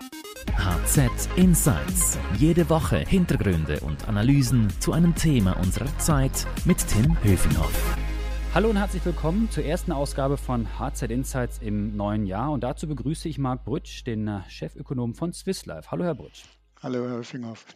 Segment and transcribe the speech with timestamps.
[0.00, 2.18] HZ Insights.
[2.38, 7.96] Jede Woche Hintergründe und Analysen zu einem Thema unserer Zeit mit Tim Höfinghoff.
[8.54, 12.50] Hallo und herzlich willkommen zur ersten Ausgabe von HZ Insights im neuen Jahr.
[12.50, 15.90] Und dazu begrüße ich Marc Brütsch, den Chefökonom von Swiss Life.
[15.90, 16.44] Hallo, Herr Brütsch.
[16.82, 17.66] Hallo, Herr Höfinghoff.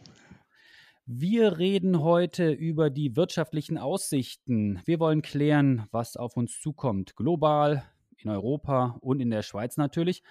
[1.05, 4.81] Wir reden heute über die wirtschaftlichen Aussichten.
[4.85, 7.83] Wir wollen klären, was auf uns zukommt, global,
[8.17, 10.23] in Europa und in der Schweiz natürlich.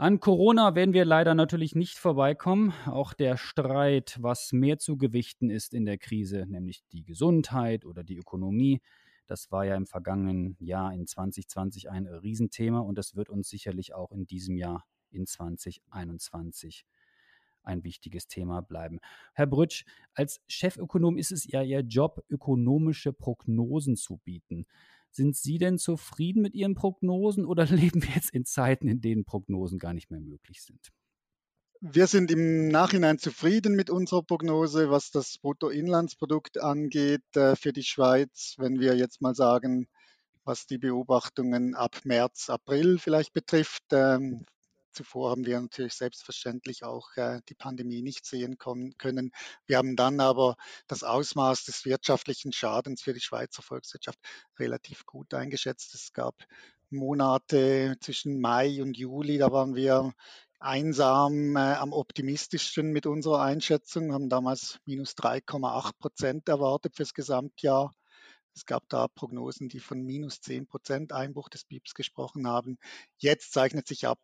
[0.00, 2.72] An Corona werden wir leider natürlich nicht vorbeikommen.
[2.86, 8.04] Auch der Streit, was mehr zu gewichten ist in der Krise, nämlich die Gesundheit oder
[8.04, 8.80] die Ökonomie,
[9.26, 13.92] das war ja im vergangenen Jahr in 2020 ein Riesenthema und das wird uns sicherlich
[13.92, 16.86] auch in diesem Jahr in 2021
[17.64, 19.00] ein wichtiges Thema bleiben.
[19.34, 24.64] Herr Brütsch, als Chefökonom ist es ja Ihr Job, ökonomische Prognosen zu bieten.
[25.10, 29.24] Sind Sie denn zufrieden mit Ihren Prognosen oder leben wir jetzt in Zeiten, in denen
[29.24, 30.92] Prognosen gar nicht mehr möglich sind?
[31.80, 37.84] Wir sind im Nachhinein zufrieden mit unserer Prognose, was das Bruttoinlandsprodukt angeht äh, für die
[37.84, 38.56] Schweiz.
[38.58, 39.86] Wenn wir jetzt mal sagen,
[40.42, 44.44] was die Beobachtungen ab März, April vielleicht betrifft, ähm,
[44.92, 49.32] Zuvor haben wir natürlich selbstverständlich auch äh, die Pandemie nicht sehen können.
[49.66, 54.18] Wir haben dann aber das Ausmaß des wirtschaftlichen Schadens für die Schweizer Volkswirtschaft
[54.58, 55.94] relativ gut eingeschätzt.
[55.94, 56.34] Es gab
[56.90, 60.12] Monate zwischen Mai und Juli, da waren wir
[60.60, 67.94] einsam äh, am optimistischsten mit unserer Einschätzung, haben damals minus 3,8 Prozent erwartet fürs Gesamtjahr.
[68.54, 72.78] Es gab da Prognosen, die von minus 10 Prozent Einbruch des BIPs gesprochen haben.
[73.18, 74.18] Jetzt zeichnet sich ab,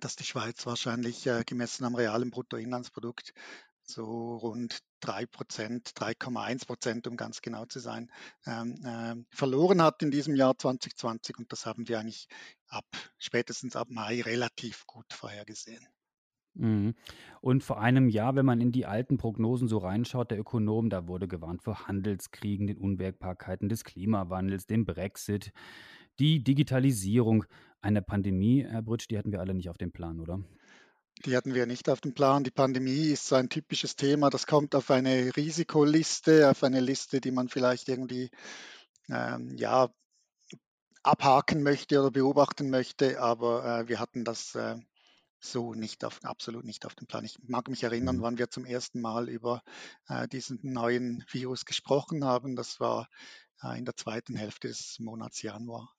[0.00, 3.32] dass die Schweiz wahrscheinlich äh, gemessen am realen Bruttoinlandsprodukt
[3.88, 8.10] so rund 3 Prozent, 3,1 Prozent, um ganz genau zu sein,
[8.46, 11.38] ähm, äh, verloren hat in diesem Jahr 2020.
[11.38, 12.28] Und das haben wir eigentlich
[12.68, 12.86] ab,
[13.18, 15.86] spätestens ab Mai relativ gut vorhergesehen.
[16.54, 16.94] Mhm.
[17.40, 21.06] Und vor einem Jahr, wenn man in die alten Prognosen so reinschaut, der Ökonom, da
[21.06, 25.52] wurde gewarnt vor Handelskriegen, den Unwägbarkeiten des Klimawandels, dem Brexit,
[26.18, 27.44] die Digitalisierung.
[27.86, 30.42] Eine Pandemie, Herr Brütsch, die hatten wir alle nicht auf dem Plan, oder?
[31.24, 32.42] Die hatten wir nicht auf dem Plan.
[32.42, 34.28] Die Pandemie ist so ein typisches Thema.
[34.28, 38.30] Das kommt auf eine Risikoliste, auf eine Liste, die man vielleicht irgendwie
[39.08, 39.88] ähm, ja,
[41.04, 43.20] abhaken möchte oder beobachten möchte.
[43.20, 44.74] Aber äh, wir hatten das äh,
[45.38, 47.24] so nicht auf, absolut nicht auf dem Plan.
[47.24, 48.22] Ich mag mich erinnern, mhm.
[48.22, 49.62] wann wir zum ersten Mal über
[50.08, 52.56] äh, diesen neuen Virus gesprochen haben.
[52.56, 53.08] Das war
[53.62, 55.95] äh, in der zweiten Hälfte des Monats Januar.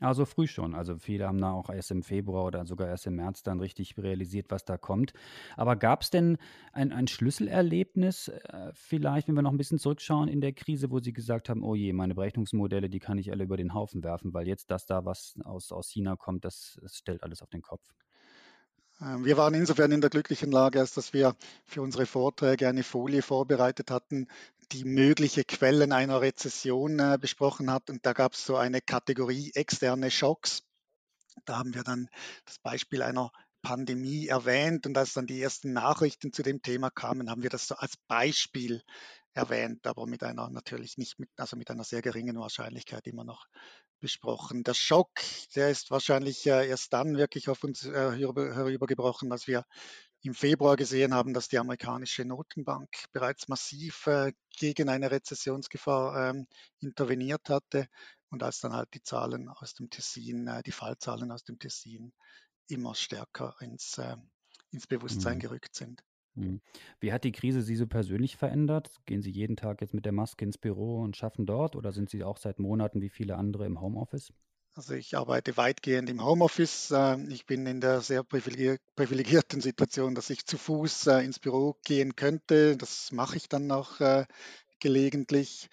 [0.00, 0.74] Also früh schon.
[0.74, 3.96] Also viele haben da auch erst im Februar oder sogar erst im März dann richtig
[3.96, 5.12] realisiert, was da kommt.
[5.56, 6.36] Aber gab es denn
[6.72, 10.98] ein, ein Schlüsselerlebnis, äh, vielleicht, wenn wir noch ein bisschen zurückschauen in der Krise, wo
[10.98, 14.34] Sie gesagt haben, oh je, meine Berechnungsmodelle, die kann ich alle über den Haufen werfen,
[14.34, 17.62] weil jetzt das da, was aus, aus China kommt, das, das stellt alles auf den
[17.62, 17.94] Kopf.
[19.00, 21.34] Ähm, wir waren insofern in der glücklichen Lage, als dass wir
[21.64, 24.28] für unsere Vorträge eine Folie vorbereitet hatten,
[24.72, 27.90] die mögliche Quellen einer Rezession äh, besprochen hat.
[27.90, 30.62] Und da gab es so eine Kategorie externe Schocks.
[31.44, 32.08] Da haben wir dann
[32.44, 33.30] das Beispiel einer
[33.62, 37.66] Pandemie erwähnt und als dann die ersten Nachrichten zu dem Thema kamen, haben wir das
[37.66, 38.82] so als Beispiel
[39.32, 43.46] erwähnt, aber mit einer natürlich nicht mit, also mit einer sehr geringen Wahrscheinlichkeit immer noch
[44.00, 44.62] besprochen.
[44.64, 45.10] Der Schock,
[45.56, 49.64] der ist wahrscheinlich äh, erst dann wirklich auf uns äh, herübergebrochen, als wir
[50.24, 56.46] im Februar gesehen haben, dass die amerikanische Notenbank bereits massiv äh, gegen eine Rezessionsgefahr ähm,
[56.80, 57.88] interveniert hatte
[58.30, 62.14] und als dann halt die Zahlen aus dem Tessin, äh, die Fallzahlen aus dem Tessin
[62.68, 64.16] immer stärker ins, äh,
[64.70, 65.40] ins Bewusstsein mhm.
[65.40, 66.02] gerückt sind.
[66.36, 66.62] Mhm.
[67.00, 69.02] Wie hat die Krise Sie so persönlich verändert?
[69.04, 72.08] Gehen Sie jeden Tag jetzt mit der Maske ins Büro und schaffen dort oder sind
[72.08, 74.32] Sie auch seit Monaten wie viele andere im Homeoffice?
[74.76, 76.90] Also ich arbeite weitgehend im Homeoffice.
[76.90, 81.76] Ähm, ich bin in der sehr privilegierten Situation, dass ich zu Fuß äh, ins Büro
[81.84, 82.76] gehen könnte.
[82.76, 84.26] Das mache ich dann auch äh,
[84.80, 85.68] gelegentlich.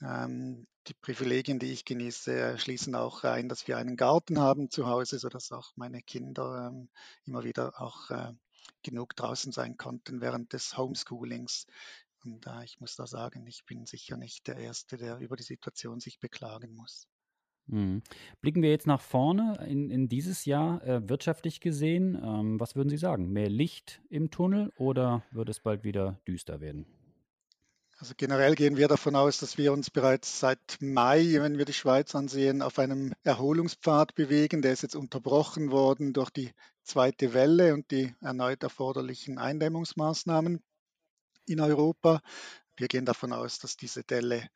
[0.00, 4.86] Ähm, die Privilegien, die ich genieße, schließen auch ein, dass wir einen Garten haben zu
[4.86, 6.88] Hause, sodass auch meine Kinder ähm,
[7.24, 8.32] immer wieder auch äh,
[8.84, 11.66] genug draußen sein konnten während des Homeschoolings.
[12.24, 15.42] Und äh, ich muss da sagen, ich bin sicher nicht der Erste, der über die
[15.42, 17.08] Situation sich beklagen muss.
[17.68, 18.02] Mhm.
[18.40, 22.14] Blicken wir jetzt nach vorne in, in dieses Jahr äh, wirtschaftlich gesehen.
[22.22, 23.32] Ähm, was würden Sie sagen?
[23.32, 26.86] Mehr Licht im Tunnel oder wird es bald wieder düster werden?
[27.98, 31.72] Also generell gehen wir davon aus, dass wir uns bereits seit Mai, wenn wir die
[31.72, 34.60] Schweiz ansehen, auf einem Erholungspfad bewegen.
[34.60, 36.52] Der ist jetzt unterbrochen worden durch die
[36.82, 40.62] zweite Welle und die erneut erforderlichen Eindämmungsmaßnahmen
[41.46, 42.20] in Europa.
[42.76, 44.46] Wir gehen davon aus, dass diese Delle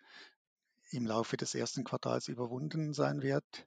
[0.90, 3.66] im Laufe des ersten Quartals überwunden sein wird.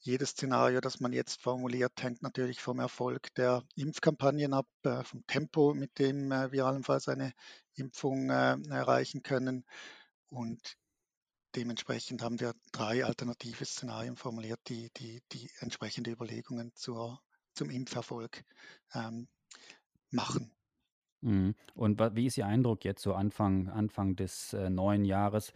[0.00, 5.26] jedes Szenario, das man jetzt formuliert, hängt natürlich vom Erfolg der Impfkampagnen ab, äh, vom
[5.26, 7.32] Tempo, mit dem äh, wir allenfalls eine
[7.74, 9.64] Impfung äh, erreichen können.
[10.28, 10.76] Und
[11.54, 17.20] dementsprechend haben wir drei alternative Szenarien formuliert, die, die, die entsprechende Überlegungen zur,
[17.54, 18.44] zum Impferfolg
[18.94, 19.28] ähm,
[20.10, 20.52] machen.
[21.22, 21.54] Mhm.
[21.74, 25.52] Und wie ist Ihr Eindruck jetzt so Anfang, Anfang des neuen Jahres?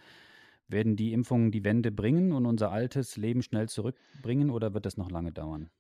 [0.71, 4.97] Werden die Impfungen die Wende bringen und unser altes Leben schnell zurückbringen oder wird das
[4.97, 5.71] noch lange dauern?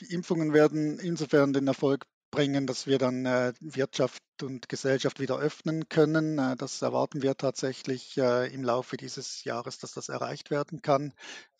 [0.00, 5.38] Die Impfungen werden insofern den Erfolg bringen, dass wir dann äh, Wirtschaft und Gesellschaft wieder
[5.38, 6.38] öffnen können.
[6.38, 11.12] Äh, das erwarten wir tatsächlich äh, im Laufe dieses Jahres, dass das erreicht werden kann.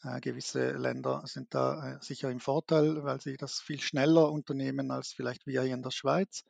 [0.02, 4.90] Äh, gewisse Länder sind da äh, sicher im Vorteil, weil sie das viel schneller unternehmen
[4.90, 6.44] als vielleicht wir hier in der Schweiz.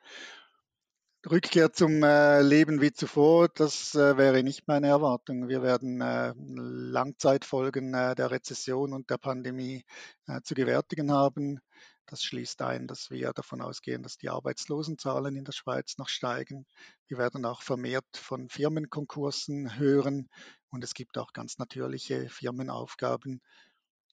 [1.28, 5.48] Rückkehr zum äh, Leben wie zuvor, das äh, wäre nicht meine Erwartung.
[5.48, 9.84] Wir werden äh, Langzeitfolgen äh, der Rezession und der Pandemie
[10.26, 11.60] äh, zu gewärtigen haben.
[12.06, 16.64] Das schließt ein, dass wir davon ausgehen, dass die Arbeitslosenzahlen in der Schweiz noch steigen.
[17.06, 20.30] Wir werden auch vermehrt von Firmenkonkursen hören
[20.70, 23.42] und es gibt auch ganz natürliche Firmenaufgaben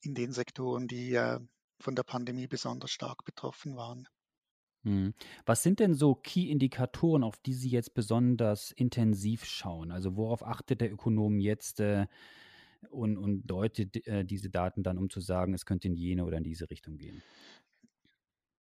[0.01, 1.39] in den Sektoren, die äh,
[1.79, 4.09] von der Pandemie besonders stark betroffen waren.
[4.87, 5.13] Mhm.
[5.45, 9.91] Was sind denn so Key-Indikatoren, auf die Sie jetzt besonders intensiv schauen?
[9.91, 12.07] Also worauf achtet der Ökonom jetzt äh,
[12.89, 16.37] und, und deutet äh, diese Daten dann, um zu sagen, es könnte in jene oder
[16.37, 17.21] in diese Richtung gehen?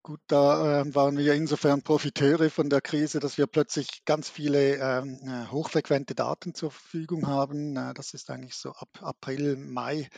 [0.03, 4.77] Gut, da äh, waren wir insofern Profiteure von der Krise, dass wir plötzlich ganz viele
[4.77, 7.77] ähm, äh, hochfrequente Daten zur Verfügung haben.
[7.77, 10.09] Äh, das ist eigentlich so ab April, Mai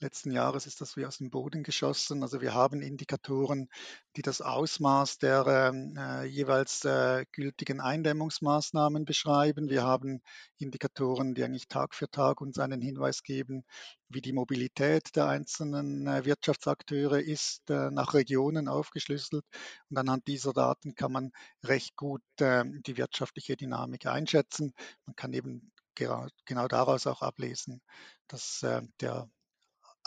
[0.00, 2.22] letzten Jahres ist das wie aus dem Boden geschossen.
[2.22, 3.68] Also wir haben Indikatoren,
[4.16, 9.68] die das Ausmaß der ähm, äh, jeweils äh, gültigen Eindämmungsmaßnahmen beschreiben.
[9.68, 10.20] Wir haben
[10.58, 13.64] Indikatoren, die eigentlich Tag für Tag uns einen Hinweis geben,
[14.08, 19.44] wie die Mobilität der einzelnen äh, Wirtschaftsakteure ist, äh, nach Regionen aufgeschlüsselt.
[19.90, 21.32] Und anhand dieser Daten kann man
[21.64, 24.72] recht gut ähm, die wirtschaftliche Dynamik einschätzen.
[25.06, 27.82] Man kann eben genau daraus auch ablesen,
[28.28, 29.28] dass äh, der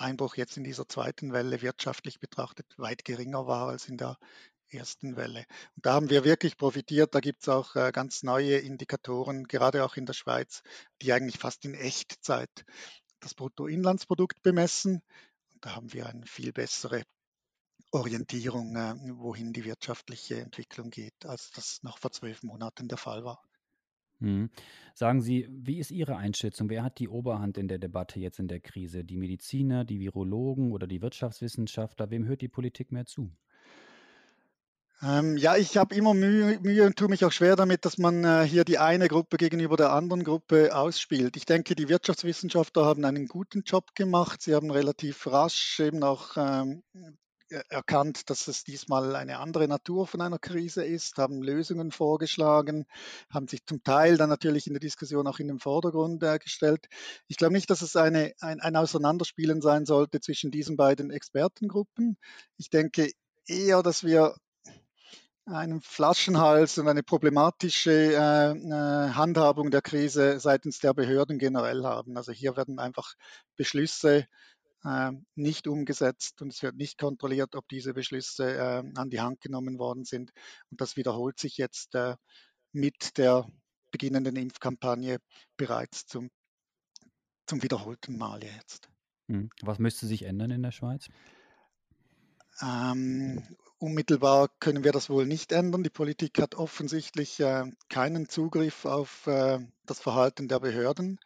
[0.02, 4.18] Einbruch jetzt in dieser zweiten Welle wirtschaftlich betrachtet weit geringer war als in der
[4.70, 5.46] ersten Welle.
[5.76, 7.14] Und da haben wir wirklich profitiert.
[7.16, 10.64] Da gibt es auch äh, ganz neue Indikatoren, gerade auch in der Schweiz,
[11.02, 12.66] die eigentlich fast in Echtzeit
[13.20, 15.02] das Bruttoinlandsprodukt bemessen.
[15.54, 17.04] Und da haben wir eine viel bessere
[17.92, 23.24] Orientierung, äh, wohin die wirtschaftliche Entwicklung geht, als das noch vor zwölf Monaten der Fall
[23.24, 23.44] war.
[24.22, 24.50] Mhm.
[24.94, 26.70] Sagen Sie, wie ist Ihre Einschätzung?
[26.70, 29.04] Wer hat die Oberhand in der Debatte jetzt in der Krise?
[29.04, 32.12] Die Mediziner, die Virologen oder die Wirtschaftswissenschaftler?
[32.12, 33.32] Wem hört die Politik mehr zu?
[35.04, 38.24] Ähm, ja, ich habe immer Mühe, Mühe, und tue mich auch schwer damit, dass man
[38.24, 41.36] äh, hier die eine Gruppe gegenüber der anderen Gruppe ausspielt.
[41.38, 44.44] Ich denke, die Wirtschaftswissenschaftler haben einen guten Job gemacht.
[44.44, 46.84] Sie haben relativ rasch eben auch ähm,
[47.70, 52.86] erkannt, dass es diesmal eine andere Natur von einer Krise ist, haben Lösungen vorgeschlagen,
[53.30, 56.88] haben sich zum Teil dann natürlich in der Diskussion auch in den Vordergrund äh, gestellt.
[57.28, 62.18] Ich glaube nicht, dass es eine, ein, ein Auseinanderspielen sein sollte zwischen diesen beiden Expertengruppen.
[62.58, 63.12] Ich denke
[63.46, 64.36] eher, dass wir
[65.46, 72.16] einen Flaschenhals und eine problematische äh, äh, Handhabung der Krise seitens der Behörden generell haben.
[72.16, 73.16] Also hier werden einfach
[73.58, 74.28] Beschlüsse
[75.36, 79.78] nicht umgesetzt und es wird nicht kontrolliert, ob diese Beschlüsse ähm, an die Hand genommen
[79.78, 80.32] worden sind.
[80.72, 82.16] Und das wiederholt sich jetzt äh,
[82.72, 83.46] mit der
[83.92, 85.18] beginnenden Impfkampagne
[85.58, 86.32] bereits zum,
[87.46, 88.90] zum wiederholten Mal jetzt.
[89.28, 89.50] Hm.
[89.62, 91.10] Was müsste sich ändern in der Schweiz?
[92.62, 93.44] Ähm,
[93.78, 95.84] unmittelbar können wir das wohl nicht ändern.
[95.84, 101.20] Die Politik hat offensichtlich äh, keinen Zugriff auf äh, das Verhalten der Behörden.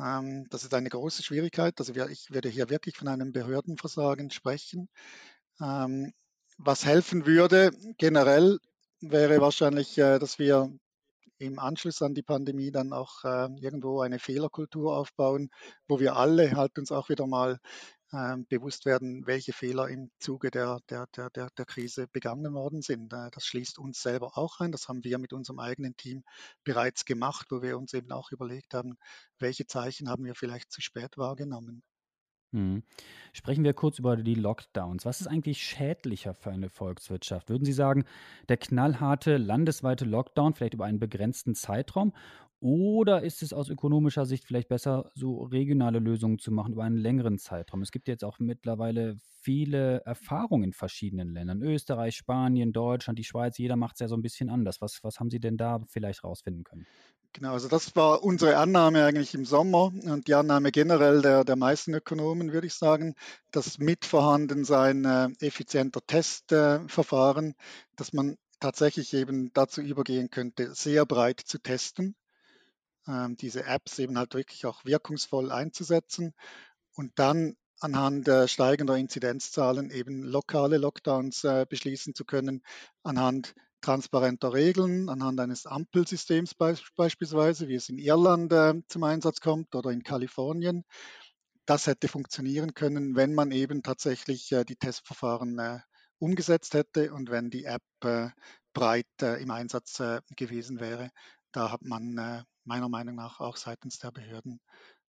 [0.00, 1.74] Ähm, das ist eine große Schwierigkeit.
[1.78, 4.88] Also ich werde hier wirklich von einem Behördenversagen sprechen.
[5.60, 6.12] Ähm,
[6.58, 8.58] was helfen würde generell
[9.00, 10.72] wäre wahrscheinlich, äh, dass wir
[11.38, 15.50] im Anschluss an die Pandemie dann auch äh, irgendwo eine Fehlerkultur aufbauen,
[15.86, 17.58] wo wir alle halt uns auch wieder mal
[18.48, 23.12] bewusst werden, welche Fehler im Zuge der, der, der, der, Krise begangen worden sind.
[23.12, 24.72] Äh, das schließt uns selber auch ein.
[24.72, 26.24] Das haben wir mit unserem eigenen Team
[26.64, 28.96] bereits gemacht, wo wir uns eben auch überlegt haben,
[29.38, 31.82] welche Zeichen haben wir vielleicht zu spät wahrgenommen.
[32.52, 32.82] Mhm.
[33.34, 35.04] Sprechen wir kurz über die Lockdowns.
[35.04, 37.50] Was ist eigentlich schädlicher für eine Volkswirtschaft?
[37.50, 38.04] Würden Sie sagen,
[38.48, 42.14] der knallharte landesweite Lockdown vielleicht über einen begrenzten Zeitraum
[42.60, 46.96] oder ist es aus ökonomischer Sicht vielleicht besser, so regionale Lösungen zu machen über einen
[46.96, 47.82] längeren Zeitraum?
[47.82, 51.62] Es gibt jetzt auch mittlerweile viele Erfahrungen in verschiedenen Ländern.
[51.62, 54.80] Österreich, Spanien, Deutschland, die Schweiz, jeder macht es ja so ein bisschen anders.
[54.80, 56.86] Was, was haben Sie denn da vielleicht rausfinden können?
[57.34, 61.56] Genau, also das war unsere Annahme eigentlich im Sommer und die Annahme generell der, der
[61.56, 63.14] meisten Ökonomen, würde ich sagen,
[63.52, 67.54] dass mit Vorhandensein äh, effizienter Testverfahren, äh,
[67.96, 72.16] dass man tatsächlich eben dazu übergehen könnte, sehr breit zu testen,
[73.40, 76.34] diese Apps eben halt wirklich auch wirkungsvoll einzusetzen
[76.94, 82.62] und dann anhand äh, steigender Inzidenzzahlen eben lokale Lockdowns äh, beschließen zu können,
[83.02, 89.74] anhand transparenter Regeln, anhand eines Ampelsystems beispielsweise, wie es in Irland äh, zum Einsatz kommt
[89.74, 90.84] oder in Kalifornien.
[91.66, 95.82] Das hätte funktionieren können, wenn man eben tatsächlich die Testverfahren
[96.18, 97.82] umgesetzt hätte und wenn die App
[98.72, 100.02] breit im Einsatz
[100.34, 101.10] gewesen wäre.
[101.52, 104.60] Da hat man meiner Meinung nach auch seitens der Behörden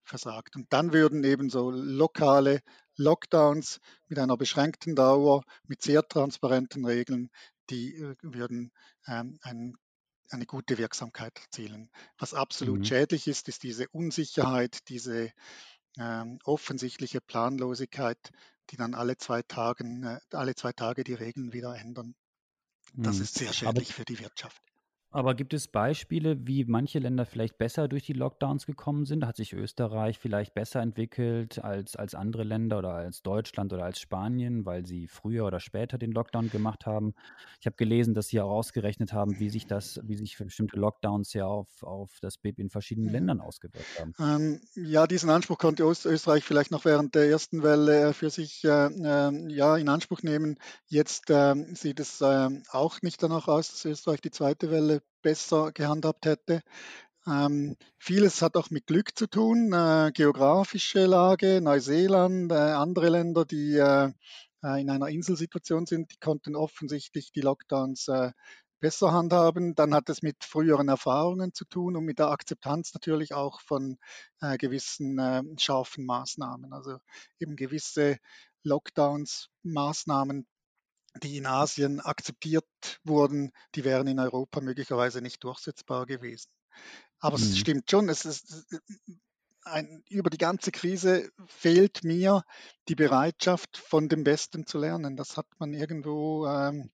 [0.03, 0.55] versagt.
[0.55, 2.61] Und dann würden eben so lokale
[2.95, 7.29] Lockdowns mit einer beschränkten Dauer, mit sehr transparenten Regeln,
[7.69, 8.71] die äh, würden
[9.07, 9.75] ähm, ein,
[10.29, 11.89] eine gute Wirksamkeit erzielen.
[12.17, 12.85] Was absolut mhm.
[12.85, 15.31] schädlich ist, ist diese Unsicherheit, diese
[15.97, 18.31] ähm, offensichtliche Planlosigkeit,
[18.71, 22.15] die dann alle zwei, Tagen, äh, alle zwei Tage die Regeln wieder ändern.
[22.93, 23.21] Das mhm.
[23.23, 24.61] ist sehr schädlich Aber für die Wirtschaft.
[25.11, 29.25] Aber gibt es Beispiele, wie manche Länder vielleicht besser durch die Lockdowns gekommen sind?
[29.25, 33.99] Hat sich Österreich vielleicht besser entwickelt als, als andere Länder oder als Deutschland oder als
[33.99, 37.15] Spanien, weil sie früher oder später den Lockdown gemacht haben?
[37.59, 41.33] Ich habe gelesen, dass Sie auch ausgerechnet haben, wie sich das, wie sich bestimmte Lockdowns
[41.33, 43.13] ja auf, auf das BIP in verschiedenen mhm.
[43.13, 44.13] Ländern ausgewirkt haben.
[44.19, 48.63] Ähm, ja, diesen Anspruch konnte Österreich vielleicht noch während der ersten Welle äh, für sich
[48.63, 50.59] äh, äh, ja, in Anspruch nehmen.
[50.85, 55.71] Jetzt äh, sieht es äh, auch nicht danach aus, dass Österreich die zweite Welle besser
[55.71, 56.61] gehandhabt hätte.
[57.27, 63.45] Ähm, vieles hat auch mit Glück zu tun, äh, geografische Lage, Neuseeland, äh, andere Länder,
[63.45, 64.11] die äh,
[64.63, 68.31] äh in einer Inselsituation sind, die konnten offensichtlich die Lockdowns äh,
[68.79, 69.75] besser handhaben.
[69.75, 73.97] Dann hat es mit früheren Erfahrungen zu tun und mit der Akzeptanz natürlich auch von
[74.41, 76.73] äh, gewissen scharfen Maßnahmen.
[76.73, 76.97] Also
[77.39, 78.17] eben gewisse
[78.63, 80.47] Lockdowns, Maßnahmen
[81.23, 82.65] die in Asien akzeptiert
[83.03, 86.49] wurden, die wären in Europa möglicherweise nicht durchsetzbar gewesen.
[87.19, 87.43] Aber mhm.
[87.43, 88.65] es stimmt schon, es ist,
[89.63, 92.43] ein, über die ganze Krise fehlt mir
[92.87, 95.15] die Bereitschaft, von dem Besten zu lernen.
[95.15, 96.91] Das hat man irgendwo, ähm,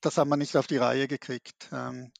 [0.00, 1.68] das hat man nicht auf die Reihe gekriegt.
[1.72, 2.12] Ähm,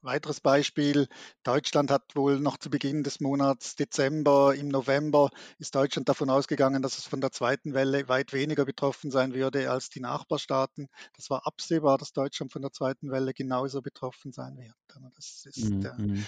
[0.00, 1.08] Weiteres Beispiel,
[1.42, 6.82] Deutschland hat wohl noch zu Beginn des Monats Dezember, im November ist Deutschland davon ausgegangen,
[6.82, 10.88] dass es von der zweiten Welle weit weniger betroffen sein würde als die Nachbarstaaten.
[11.16, 14.74] Das war absehbar, dass Deutschland von der zweiten Welle genauso betroffen sein wird.
[15.16, 15.84] Das ist, mhm.
[15.84, 16.22] äh,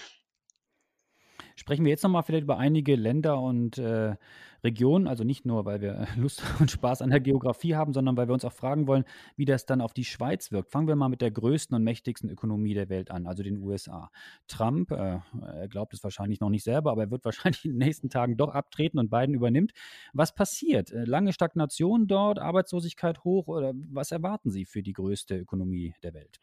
[1.57, 4.15] Sprechen wir jetzt nochmal vielleicht über einige Länder und äh,
[4.63, 8.29] Regionen, also nicht nur, weil wir Lust und Spaß an der Geografie haben, sondern weil
[8.29, 9.05] wir uns auch fragen wollen,
[9.37, 10.71] wie das dann auf die Schweiz wirkt.
[10.71, 14.11] Fangen wir mal mit der größten und mächtigsten Ökonomie der Welt an, also den USA.
[14.49, 17.79] Trump, äh, er glaubt es wahrscheinlich noch nicht selber, aber er wird wahrscheinlich in den
[17.79, 19.73] nächsten Tagen doch abtreten und Biden übernimmt.
[20.13, 20.93] Was passiert?
[20.93, 26.13] Äh, lange Stagnation dort, Arbeitslosigkeit hoch oder was erwarten Sie für die größte Ökonomie der
[26.13, 26.41] Welt?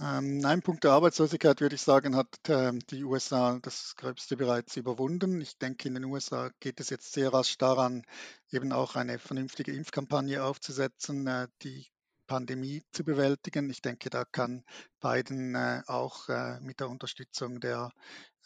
[0.00, 4.76] Ähm, ein Punkt der Arbeitslosigkeit, würde ich sagen, hat äh, die USA das Gröbste bereits
[4.76, 5.40] überwunden.
[5.40, 8.02] Ich denke, in den USA geht es jetzt sehr rasch daran,
[8.50, 11.86] eben auch eine vernünftige Impfkampagne aufzusetzen, äh, die
[12.26, 13.70] Pandemie zu bewältigen.
[13.70, 14.64] Ich denke, da kann
[15.00, 17.92] Biden äh, auch äh, mit der Unterstützung der,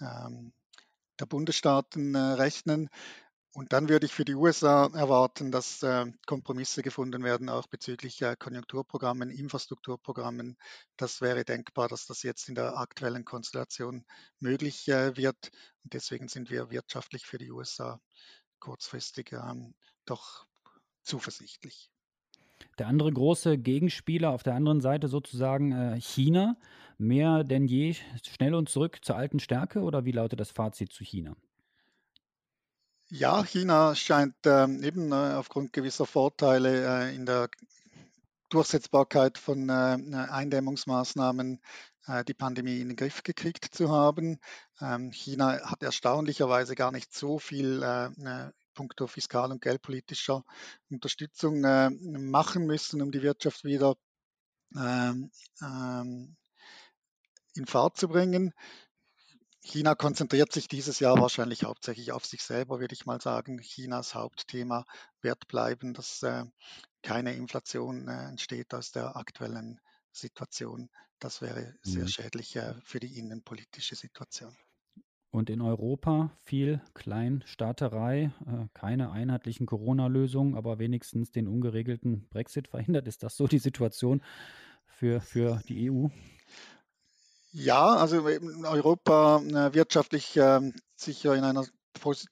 [0.01, 0.53] ähm,
[1.19, 2.91] der Bundesstaaten rechnen.
[3.55, 8.23] Und dann würde ich für die USA erwarten, dass äh, Kompromisse gefunden werden, auch bezüglich
[8.23, 10.57] äh, Konjunkturprogrammen, Infrastrukturprogrammen.
[10.97, 14.07] Das wäre denkbar, dass das jetzt in der aktuellen Konstellation
[14.41, 15.51] möglich äh, wird.
[15.85, 18.01] Und deswegen sind wir wirtschaftlich für die USA
[18.59, 19.75] kurzfristig ähm,
[20.07, 20.47] doch
[21.03, 21.91] zuversichtlich.
[22.79, 26.57] Der andere große Gegenspieler auf der anderen Seite sozusagen China,
[26.97, 31.05] mehr denn je schnell und zurück zur alten Stärke oder wie lautet das Fazit zu
[31.05, 31.37] China?
[33.15, 37.51] Ja, China scheint ähm, eben äh, aufgrund gewisser Vorteile äh, in der
[38.49, 39.99] Durchsetzbarkeit von äh,
[40.31, 41.61] Eindämmungsmaßnahmen
[42.07, 44.39] äh, die Pandemie in den Griff gekriegt zu haben.
[44.81, 50.43] Ähm, China hat erstaunlicherweise gar nicht so viel äh, äh, puncto fiskal- und geldpolitischer
[50.89, 53.95] Unterstützung machen müssen, um die Wirtschaft wieder
[54.75, 56.35] ähm, ähm,
[57.57, 58.55] in Fahrt zu bringen.
[59.65, 63.59] China konzentriert sich dieses Jahr wahrscheinlich hauptsächlich auf sich selber, würde ich mal sagen.
[63.61, 64.85] Chinas Hauptthema
[65.21, 66.45] wird bleiben, dass äh,
[67.03, 70.91] keine Inflation äh, entsteht aus der aktuellen Situation.
[71.21, 72.09] Das wäre sehr mhm.
[72.09, 74.57] schädlich äh, für die innenpolitische Situation.
[75.31, 83.07] Und in Europa viel Kleinstaaterei, äh, keine einheitlichen Corona-Lösungen, aber wenigstens den ungeregelten Brexit verhindert.
[83.07, 84.23] Ist das so die Situation
[84.85, 86.09] für, für die EU?
[87.55, 91.65] Ja, also Europa äh, wirtschaftlich äh, sicher in einer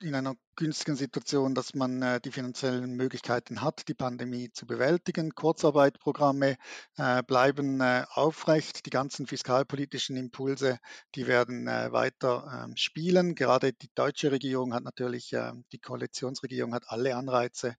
[0.01, 5.35] in einer günstigen Situation, dass man äh, die finanziellen Möglichkeiten hat, die Pandemie zu bewältigen.
[5.35, 6.57] Kurzarbeitprogramme
[6.97, 8.87] äh, bleiben aufrecht.
[8.87, 10.79] Die ganzen fiskalpolitischen Impulse,
[11.15, 13.35] die werden weiter ähm, spielen.
[13.35, 17.77] Gerade die deutsche Regierung hat natürlich, ähm, die Koalitionsregierung hat alle Anreize,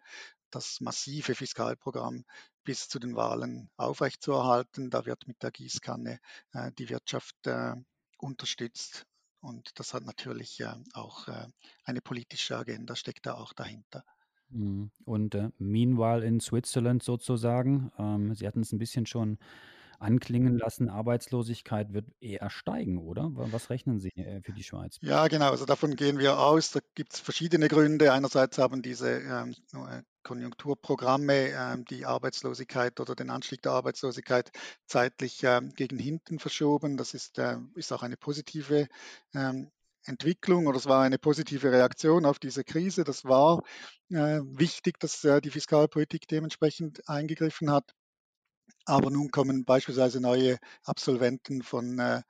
[0.51, 2.25] das massive Fiskalprogramm
[2.63, 4.89] bis zu den Wahlen aufrechtzuerhalten.
[4.89, 6.19] Da wird mit der Gießkanne
[6.53, 7.75] äh, die Wirtschaft äh,
[8.17, 9.05] unterstützt.
[9.39, 11.47] Und das hat natürlich äh, auch äh,
[11.83, 14.03] eine politische Agenda, steckt da auch dahinter.
[14.49, 14.91] Mhm.
[15.05, 19.39] Und äh, meanwhile in Switzerland sozusagen, ähm, Sie hatten es ein bisschen schon
[20.01, 23.29] anklingen lassen, Arbeitslosigkeit wird eher steigen, oder?
[23.33, 24.97] Was rechnen Sie äh, für die Schweiz?
[25.01, 25.51] Ja, genau.
[25.51, 26.71] Also davon gehen wir aus.
[26.71, 28.11] Da gibt es verschiedene Gründe.
[28.11, 34.51] Einerseits haben diese ähm, äh, Konjunkturprogramme ähm, die Arbeitslosigkeit oder den Anstieg der Arbeitslosigkeit
[34.85, 36.97] zeitlich ähm, gegen hinten verschoben.
[36.97, 38.87] Das ist, äh, ist auch eine positive
[39.33, 39.71] ähm,
[40.05, 43.03] Entwicklung oder es war eine positive Reaktion auf diese Krise.
[43.03, 43.63] Das war
[44.09, 47.93] äh, wichtig, dass äh, die Fiskalpolitik dementsprechend eingegriffen hat.
[48.85, 52.23] Aber nun kommen beispielsweise neue Absolventen von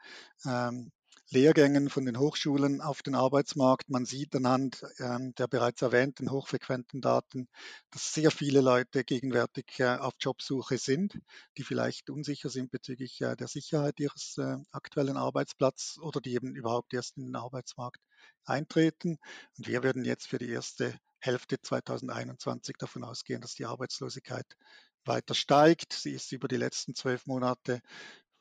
[1.33, 3.89] Lehrgängen von den Hochschulen auf den Arbeitsmarkt.
[3.89, 7.47] Man sieht anhand ähm, der bereits erwähnten hochfrequenten Daten,
[7.89, 11.17] dass sehr viele Leute gegenwärtig äh, auf Jobsuche sind,
[11.57, 16.53] die vielleicht unsicher sind bezüglich äh, der Sicherheit ihres äh, aktuellen Arbeitsplatzes oder die eben
[16.53, 18.01] überhaupt erst in den Arbeitsmarkt
[18.43, 19.17] eintreten.
[19.57, 24.57] Und wir würden jetzt für die erste Hälfte 2021 davon ausgehen, dass die Arbeitslosigkeit
[25.05, 25.93] weiter steigt.
[25.93, 27.81] Sie ist über die letzten zwölf Monate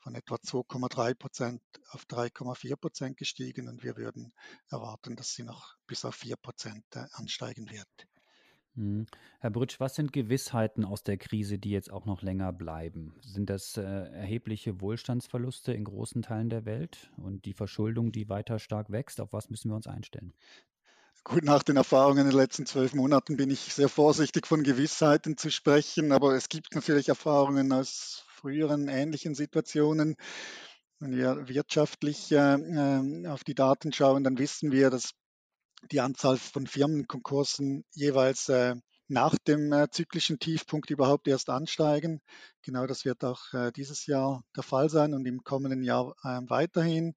[0.01, 4.33] von etwa 2,3 Prozent auf 3,4 Prozent gestiegen und wir würden
[4.69, 7.89] erwarten, dass sie noch bis auf 4 Prozent äh, ansteigen wird.
[8.75, 9.07] Hm.
[9.41, 13.15] Herr Brütsch, was sind Gewissheiten aus der Krise, die jetzt auch noch länger bleiben?
[13.21, 18.59] Sind das äh, erhebliche Wohlstandsverluste in großen Teilen der Welt und die Verschuldung, die weiter
[18.59, 19.21] stark wächst?
[19.21, 20.33] Auf was müssen wir uns einstellen?
[21.25, 25.37] Gut, nach den Erfahrungen in den letzten zwölf Monaten bin ich sehr vorsichtig von Gewissheiten
[25.37, 30.17] zu sprechen, aber es gibt natürlich Erfahrungen aus früheren ähnlichen Situationen.
[30.99, 35.13] Wenn wir wirtschaftlich äh, ähm, auf die Daten schauen, dann wissen wir, dass
[35.91, 38.77] die Anzahl von Firmenkonkursen jeweils äh,
[39.09, 42.21] nach dem äh, zyklischen Tiefpunkt überhaupt erst ansteigen.
[42.63, 46.41] Genau das wird auch äh, dieses Jahr der Fall sein und im kommenden Jahr äh,
[46.49, 47.15] weiterhin.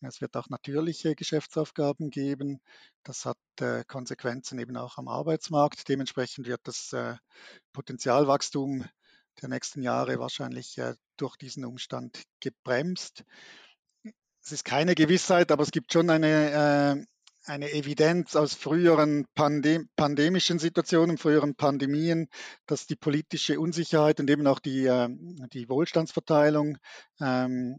[0.00, 2.60] Es wird auch natürliche Geschäftsaufgaben geben.
[3.02, 5.88] Das hat äh, Konsequenzen eben auch am Arbeitsmarkt.
[5.88, 7.16] Dementsprechend wird das äh,
[7.72, 8.84] Potenzialwachstum
[9.40, 13.24] der nächsten Jahre wahrscheinlich äh, durch diesen Umstand gebremst.
[14.42, 17.06] Es ist keine Gewissheit, aber es gibt schon eine,
[17.46, 22.28] äh, eine Evidenz aus früheren Pandem pandemischen Situationen, früheren Pandemien,
[22.66, 25.08] dass die politische Unsicherheit und eben auch die, äh,
[25.52, 26.78] die Wohlstandsverteilung
[27.20, 27.78] ähm,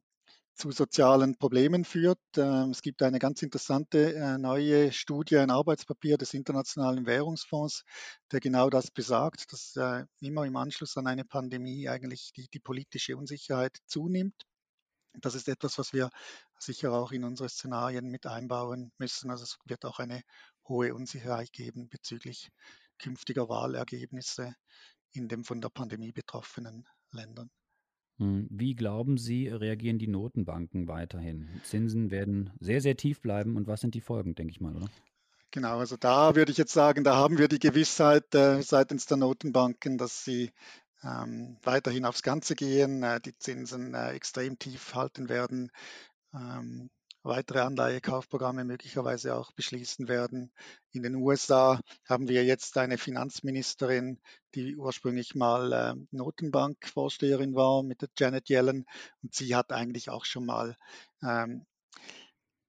[0.59, 2.19] zu sozialen Problemen führt.
[2.35, 7.85] Ähm, es gibt eine ganz interessante äh, neue Studie, ein Arbeitspapier des Internationalen Währungsfonds,
[8.31, 12.59] der genau das besagt, dass äh, immer im Anschluss an eine Pandemie eigentlich die, die
[12.59, 14.35] politische Unsicherheit zunimmt.
[15.21, 16.09] Das ist etwas, was wir
[16.59, 19.31] sicher auch in unsere Szenarien mit einbauen müssen.
[19.31, 20.21] Also es wird auch eine
[20.67, 22.49] hohe Unsicherheit geben bezüglich
[22.99, 24.53] künftiger Wahlergebnisse
[25.13, 27.49] in den von der Pandemie betroffenen Ländern.
[28.19, 31.47] Hm, wie glauben Sie, reagieren die Notenbanken weiterhin?
[31.63, 33.55] Zinsen werden sehr, sehr tief bleiben.
[33.55, 34.89] Und was sind die Folgen, denke ich mal, oder?
[35.51, 39.17] Genau, also da würde ich jetzt sagen, da haben wir die Gewissheit äh, seitens der
[39.17, 40.51] Notenbanken, dass sie
[41.01, 45.71] ähm, weiterhin aufs Ganze gehen, äh, die Zinsen äh, extrem tief halten werden.
[46.33, 46.89] Ähm,
[47.23, 50.51] weitere Anleihekaufprogramme möglicherweise auch beschließen werden.
[50.91, 54.19] In den USA haben wir jetzt eine Finanzministerin,
[54.55, 58.85] die ursprünglich mal äh, Notenbankvorsteherin war mit der Janet Yellen
[59.21, 60.75] und sie hat eigentlich auch schon mal
[61.23, 61.65] ähm,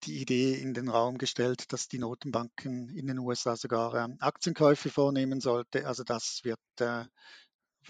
[0.05, 4.89] die Idee in den Raum gestellt, dass die Notenbanken in den USA sogar äh, Aktienkäufe
[4.89, 5.87] vornehmen sollte.
[5.87, 7.05] Also das wird, äh,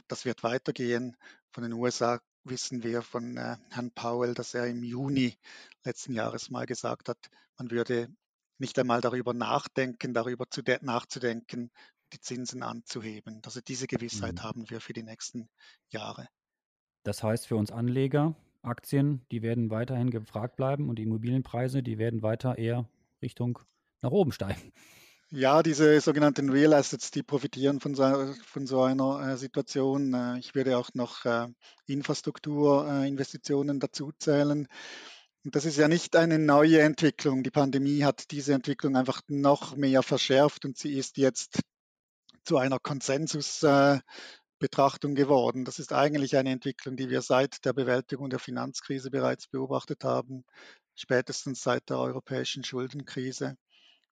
[0.09, 1.16] das wird weitergehen.
[1.53, 5.37] Von den USA wissen wir von äh, Herrn Powell, dass er im Juni
[5.85, 8.09] letzten Jahres mal gesagt hat, man würde
[8.59, 11.70] nicht einmal darüber nachdenken, darüber zu nachzudenken,
[12.12, 13.40] die Zinsen anzuheben.
[13.44, 14.42] Also diese Gewissheit mhm.
[14.42, 15.48] haben wir für die nächsten
[15.90, 16.29] Jahre.
[17.03, 21.98] Das heißt für uns Anleger, Aktien, die werden weiterhin gefragt bleiben und die Immobilienpreise, die
[21.98, 22.88] werden weiter eher
[23.22, 23.59] Richtung
[24.03, 24.72] nach oben steigen.
[25.33, 30.12] Ja, diese sogenannten Real Assets, die profitieren von so, von so einer äh, Situation.
[30.12, 31.47] Äh, ich würde auch noch äh,
[31.87, 34.66] Infrastrukturinvestitionen dazu zählen.
[35.45, 37.45] Und das ist ja nicht eine neue Entwicklung.
[37.45, 41.61] Die Pandemie hat diese Entwicklung einfach noch mehr verschärft und sie ist jetzt
[42.45, 43.64] zu einer Konsensus,
[44.59, 45.64] Betrachtung geworden.
[45.64, 50.45] Das ist eigentlich eine Entwicklung, die wir seit der Bewältigung der Finanzkrise bereits beobachtet haben,
[50.95, 53.57] spätestens seit der europäischen Schuldenkrise.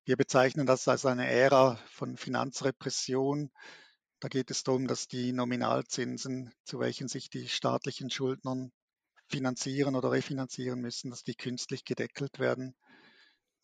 [0.08, 3.50] Wir bezeichnen das als eine Ära von Finanzrepression.
[4.20, 8.72] Da geht es darum, dass die Nominalzinsen, zu welchen sich die staatlichen Schuldnern
[9.26, 12.74] finanzieren oder refinanzieren müssen, dass die künstlich gedeckelt werden.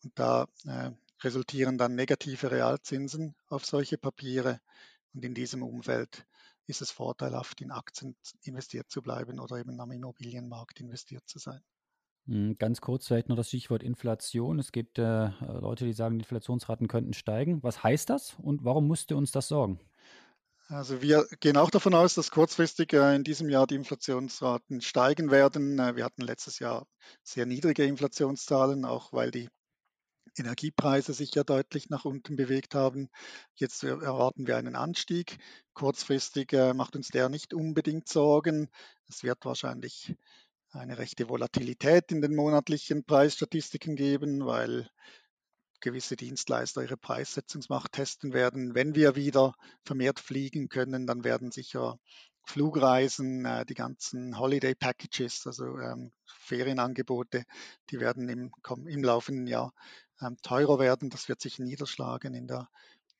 [0.03, 0.91] Und da äh,
[1.23, 4.61] resultieren dann negative Realzinsen auf solche Papiere.
[5.15, 6.27] Und in diesem Umfeld
[6.67, 11.63] ist es vorteilhaft, in Aktien investiert zu bleiben oder eben am Immobilienmarkt investiert zu sein.
[12.27, 14.57] Hm, ganz kurz vielleicht noch das Stichwort Inflation.
[14.59, 17.61] Es gibt äh, Leute, die sagen, die Inflationsraten könnten steigen.
[17.61, 19.79] Was heißt das und warum musste uns das sorgen?
[20.67, 25.29] Also wir gehen auch davon aus, dass kurzfristig äh, in diesem Jahr die Inflationsraten steigen
[25.29, 25.77] werden.
[25.77, 26.87] Äh, wir hatten letztes Jahr
[27.23, 29.47] sehr niedrige Inflationszahlen, auch weil die
[30.35, 33.09] Energiepreise sich ja deutlich nach unten bewegt haben.
[33.53, 35.37] Jetzt erwarten wir einen Anstieg.
[35.73, 38.69] Kurzfristig äh, macht uns der nicht unbedingt Sorgen.
[39.07, 40.15] Es wird wahrscheinlich
[40.75, 44.89] eine rechte Volatilität in den monatlichen Preisstatistiken geben, weil
[45.79, 48.75] gewisse Dienstleister ihre Preissetzungsmacht testen werden.
[48.75, 51.99] Wenn wir wieder vermehrt fliegen können, dann werden sicher
[52.43, 57.43] Flugreisen, äh, die ganzen Holiday Packages, also ähm, Ferienangebote,
[57.89, 58.51] die werden im,
[58.87, 59.73] im laufenden Jahr
[60.21, 61.09] ähm, teurer werden.
[61.09, 62.69] Das wird sich niederschlagen in der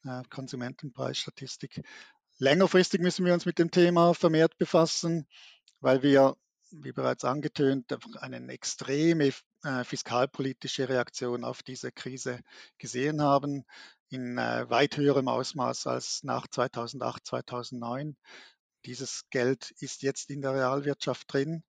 [0.04, 1.82] äh, Konsumentenpreisstatistik.
[2.38, 5.26] Längerfristig müssen wir uns mit dem Thema vermehrt befassen,
[5.80, 6.36] weil wir
[6.72, 9.32] wie bereits angetönt, eine extreme
[9.64, 12.42] äh, fiskalpolitische Reaktion auf diese Krise
[12.78, 13.66] gesehen haben,
[14.10, 18.16] in äh, weit höherem Ausmaß als nach 2008, 2009.
[18.86, 21.64] Dieses Geld ist jetzt in der Realwirtschaft drin,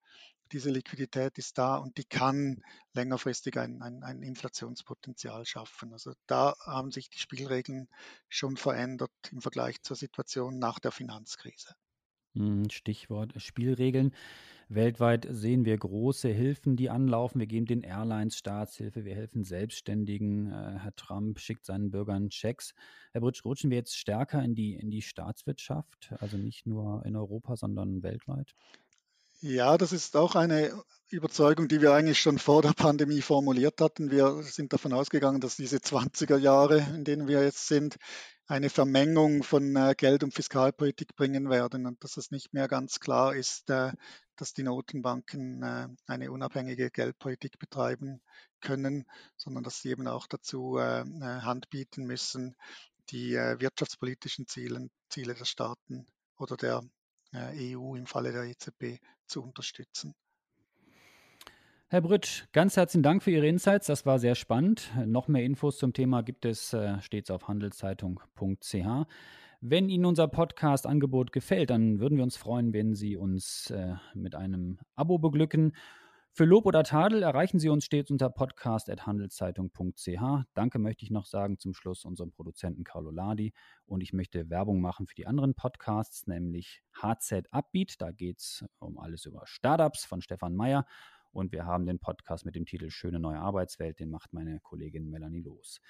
[0.53, 5.93] diese Liquidität ist da und die kann längerfristig ein, ein, ein Inflationspotenzial schaffen.
[5.93, 7.89] Also da haben sich die Spielregeln
[8.29, 11.75] schon verändert im Vergleich zur Situation nach der Finanzkrise.
[12.35, 14.15] Hm, Stichwort Spielregeln.
[14.69, 17.39] Weltweit sehen wir große Hilfen, die anlaufen.
[17.41, 20.51] Wir geben den Airlines Staatshilfe, wir helfen Selbstständigen.
[20.51, 22.75] Äh, Herr Trump schickt seinen Bürgern Schecks.
[23.13, 27.17] Herr Britsch, rutschen wir jetzt stärker in die, in die Staatswirtschaft, also nicht nur in
[27.17, 28.55] Europa, sondern weltweit?
[29.41, 30.73] Ja, das ist auch eine
[31.11, 34.11] Überzeugung, die wir eigentlich schon vor der Pandemie formuliert hatten.
[34.11, 37.97] Wir sind davon ausgegangen, dass diese 20er Jahre, in denen wir jetzt sind,
[38.47, 43.01] eine Vermengung von äh, Geld- und Fiskalpolitik bringen werden und dass es nicht mehr ganz
[43.01, 43.93] klar ist, äh,
[44.37, 48.21] dass die Notenbanken äh, eine unabhängige Geldpolitik betreiben
[48.61, 52.57] können, sondern dass sie eben auch dazu Hand bieten müssen,
[53.11, 56.07] die wirtschaftspolitischen Ziele, Ziele der Staaten
[56.39, 56.83] oder der
[57.35, 60.15] EU im Falle der EZB zu unterstützen.
[61.95, 63.87] Herr Brütsch, ganz herzlichen Dank für Ihre Insights.
[63.87, 64.91] Das war sehr spannend.
[65.07, 69.07] Noch mehr Infos zum Thema gibt es äh, stets auf handelszeitung.ch.
[69.61, 74.35] Wenn Ihnen unser Podcast-Angebot gefällt, dann würden wir uns freuen, wenn Sie uns äh, mit
[74.35, 75.77] einem Abo beglücken.
[76.33, 80.47] Für Lob oder Tadel erreichen Sie uns stets unter podcast.handelszeitung.ch.
[80.53, 83.53] Danke möchte ich noch sagen zum Schluss unserem Produzenten Carlo Ladi.
[83.87, 88.01] Und ich möchte Werbung machen für die anderen Podcasts, nämlich HZ Upbeat.
[88.01, 90.87] Da geht es um alles über Startups von Stefan Meyer.
[91.35, 95.11] Und wir haben den Podcast mit dem Titel Schöne neue Arbeitswelt, den macht meine Kollegin
[95.11, 95.81] Melanie los.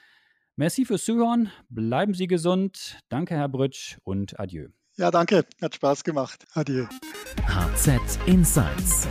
[0.57, 2.99] Merci fürs Zuhören, bleiben Sie gesund.
[3.09, 4.69] Danke, Herr Brütsch, und adieu.
[4.97, 6.47] Ja, danke, hat Spaß gemacht.
[6.55, 6.87] Adieu.
[7.47, 9.09] HZ Insights